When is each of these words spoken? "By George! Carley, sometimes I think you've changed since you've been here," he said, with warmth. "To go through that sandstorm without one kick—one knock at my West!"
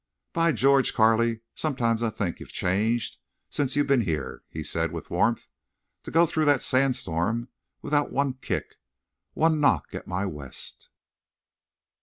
"By 0.33 0.51
George! 0.51 0.95
Carley, 0.95 1.41
sometimes 1.53 2.01
I 2.01 2.09
think 2.09 2.39
you've 2.39 2.51
changed 2.51 3.17
since 3.51 3.75
you've 3.75 3.85
been 3.85 4.01
here," 4.01 4.41
he 4.49 4.63
said, 4.63 4.91
with 4.91 5.11
warmth. 5.11 5.49
"To 6.05 6.09
go 6.09 6.25
through 6.25 6.45
that 6.45 6.63
sandstorm 6.63 7.49
without 7.83 8.11
one 8.11 8.33
kick—one 8.33 9.59
knock 9.59 9.93
at 9.93 10.07
my 10.07 10.25
West!" 10.25 10.89